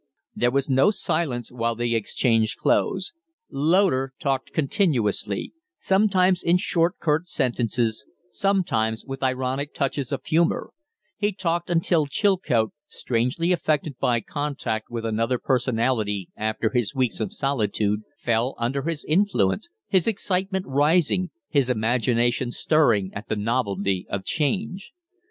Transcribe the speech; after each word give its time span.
There 0.35 0.49
was 0.49 0.67
no 0.67 0.89
silence 0.89 1.51
while 1.51 1.75
they 1.75 1.91
exchanged 1.93 2.57
clothes. 2.57 3.13
Loder 3.51 4.13
talked 4.19 4.51
continuously, 4.51 5.53
sometimes 5.77 6.41
in 6.41 6.57
short, 6.57 6.97
curt 6.97 7.29
sentences, 7.29 8.07
sometimes 8.31 9.05
with 9.05 9.21
ironic 9.21 9.75
touches 9.75 10.11
of 10.11 10.25
humor; 10.25 10.71
he 11.17 11.31
talked 11.31 11.69
until 11.69 12.07
Chilcote, 12.07 12.71
strangely 12.87 13.51
affected 13.51 13.99
by 13.99 14.21
contact 14.21 14.89
with 14.89 15.05
another 15.05 15.37
personality 15.37 16.29
after 16.35 16.71
his 16.71 16.95
weeks 16.95 17.19
of 17.19 17.31
solitude, 17.31 18.01
fell 18.17 18.55
under 18.57 18.81
his 18.89 19.05
influence 19.05 19.69
his 19.87 20.07
excitement 20.07 20.65
rising, 20.67 21.29
his 21.47 21.69
imagination 21.69 22.49
stirring 22.49 23.13
at 23.13 23.29
the 23.29 23.35
novelty 23.35 24.07
of 24.09 24.25
change. 24.25 24.93